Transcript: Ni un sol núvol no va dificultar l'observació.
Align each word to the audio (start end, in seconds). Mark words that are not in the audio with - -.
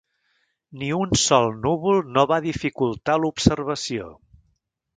Ni 0.83 0.87
un 0.99 1.13
sol 1.23 1.45
núvol 1.65 2.01
no 2.17 2.25
va 2.33 2.41
dificultar 2.47 3.19
l'observació. 3.25 4.09